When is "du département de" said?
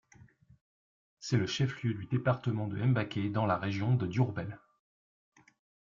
1.93-2.75